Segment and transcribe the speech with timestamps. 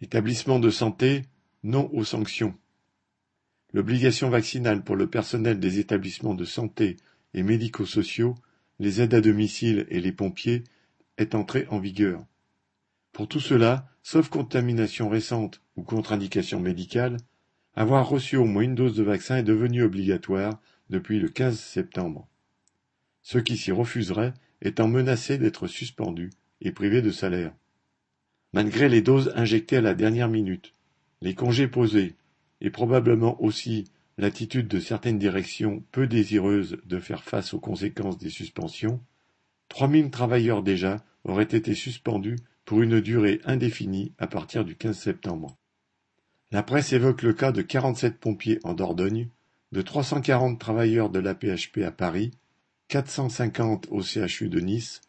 [0.00, 1.24] Établissements de santé,
[1.64, 2.54] non aux sanctions.
[3.72, 6.96] L'obligation vaccinale pour le personnel des établissements de santé
[7.34, 8.34] et médico-sociaux,
[8.78, 10.64] les aides à domicile et les pompiers
[11.16, 12.24] est entrée en vigueur.
[13.12, 17.16] Pour tout cela, sauf contamination récente ou contre-indication médicale,
[17.74, 20.60] avoir reçu au moins une dose de vaccin est devenu obligatoire
[20.90, 22.28] depuis le 15 septembre.
[23.22, 26.30] Ceux qui s'y refuseraient étant menacés d'être suspendus
[26.60, 27.52] et privés de salaire.
[28.52, 30.72] Malgré les doses injectées à la dernière minute,
[31.20, 32.16] les congés posés,
[32.60, 33.84] et probablement aussi
[34.16, 39.00] l'attitude de certaines directions peu désireuses de faire face aux conséquences des suspensions,
[39.68, 44.98] trois mille travailleurs déjà auraient été suspendus pour une durée indéfinie à partir du 15
[44.98, 45.56] septembre.
[46.50, 49.28] La presse évoque le cas de 47 pompiers en Dordogne,
[49.72, 52.30] de 340 travailleurs de l'APHP à Paris,
[52.88, 55.02] 450 au CHU de Nice,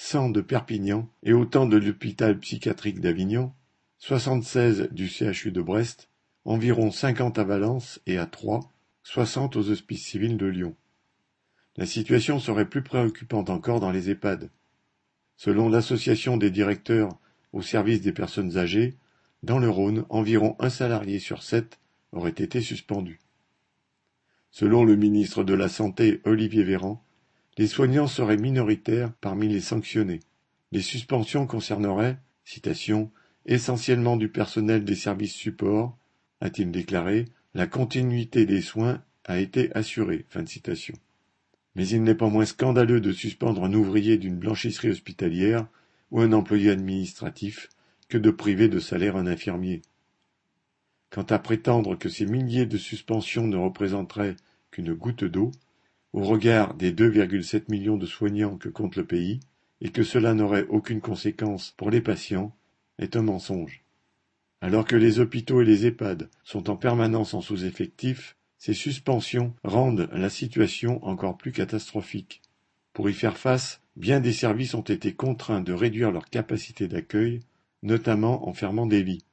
[0.00, 3.52] cent de Perpignan et autant de l'hôpital psychiatrique d'Avignon,
[3.98, 6.08] soixante-seize du CHU de Brest,
[6.44, 8.60] environ cinquante à Valence et à Troyes,
[9.02, 10.76] soixante aux hospices civils de Lyon.
[11.76, 14.50] La situation serait plus préoccupante encore dans les EHPAD.
[15.36, 17.18] Selon l'association des directeurs
[17.52, 18.96] au service des personnes âgées,
[19.42, 21.80] dans le Rhône, environ un salarié sur sept
[22.12, 23.18] aurait été suspendu.
[24.52, 27.04] Selon le ministre de la Santé Olivier Véran,
[27.58, 30.20] les soignants seraient minoritaires parmi les sanctionnés.
[30.70, 33.10] Les suspensions concerneraient, citation,
[33.46, 35.98] essentiellement du personnel des services supports,
[36.40, 40.24] a-t-il déclaré, la continuité des soins a été assurée.
[41.74, 45.66] Mais il n'est pas moins scandaleux de suspendre un ouvrier d'une blanchisserie hospitalière
[46.12, 47.68] ou un employé administratif
[48.08, 49.82] que de priver de salaire un infirmier.
[51.10, 54.36] Quant à prétendre que ces milliers de suspensions ne représenteraient
[54.70, 55.50] qu'une goutte d'eau,
[56.12, 59.40] au regard des 2,7 millions de soignants que compte le pays,
[59.80, 62.54] et que cela n'aurait aucune conséquence pour les patients,
[62.98, 63.84] est un mensonge.
[64.60, 70.08] Alors que les hôpitaux et les EHPAD sont en permanence en sous-effectif, ces suspensions rendent
[70.12, 72.42] la situation encore plus catastrophique.
[72.92, 77.40] Pour y faire face, bien des services ont été contraints de réduire leur capacité d'accueil,
[77.84, 79.24] notamment en fermant des lits.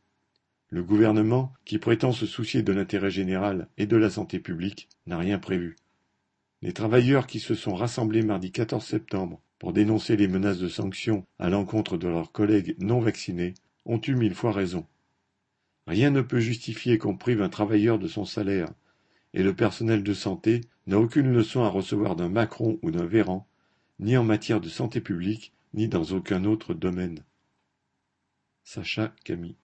[0.70, 5.18] Le gouvernement, qui prétend se soucier de l'intérêt général et de la santé publique, n'a
[5.18, 5.76] rien prévu.
[6.66, 11.24] Les travailleurs qui se sont rassemblés mardi 14 septembre pour dénoncer les menaces de sanctions
[11.38, 13.54] à l'encontre de leurs collègues non vaccinés
[13.86, 14.88] ont eu mille fois raison.
[15.86, 18.74] Rien ne peut justifier qu'on prive un travailleur de son salaire,
[19.36, 23.48] et le personnel de santé n'a aucune leçon à recevoir d'un Macron ou d'un Véran,
[24.00, 27.20] ni en matière de santé publique, ni dans aucun autre domaine.
[28.64, 29.58] Sacha Camille